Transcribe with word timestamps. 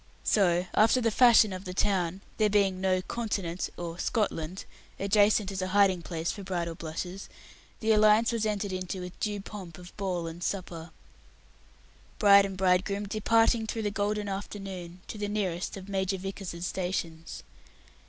So, 0.23 0.65
after 0.73 0.99
the 0.99 1.11
fashion 1.11 1.53
of 1.53 1.63
the 1.63 1.75
town 1.75 2.21
there 2.37 2.49
being 2.49 2.81
no 2.81 3.03
"continent" 3.03 3.69
or 3.77 3.99
"Scotland" 3.99 4.65
adjacent 4.99 5.51
as 5.51 5.61
a 5.61 5.67
hiding 5.77 6.01
place 6.01 6.31
for 6.31 6.41
bridal 6.41 6.73
blushes 6.73 7.29
the 7.81 7.91
alliance 7.91 8.31
was 8.31 8.43
entered 8.43 8.71
into 8.73 8.99
with 9.01 9.19
due 9.19 9.39
pomp 9.41 9.77
of 9.77 9.95
ball 9.97 10.25
and 10.25 10.43
supper; 10.43 10.89
bride 12.17 12.47
and 12.47 12.57
bridegroom 12.57 13.05
departing 13.07 13.67
through 13.67 13.83
the 13.83 13.91
golden 13.91 14.27
afternoon 14.27 15.01
to 15.07 15.19
the 15.19 15.29
nearest 15.29 15.77
of 15.77 15.87
Major 15.87 16.17
Vickers's 16.17 16.65
stations. 16.65 17.43